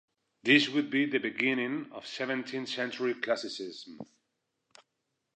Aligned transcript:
This 0.41 0.67
would 0.67 0.89
be 0.89 1.05
the 1.05 1.19
beginning 1.19 1.87
of 1.91 2.07
seventeenth 2.07 2.69
century 2.69 3.13
"classicism". 3.13 3.99